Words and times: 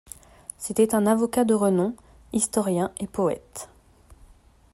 C'était 0.57 0.95
un 0.95 1.05
avocat 1.05 1.45
de 1.45 1.53
renom, 1.53 1.95
historien 2.33 2.91
et 2.99 3.05
poète. 3.05 3.69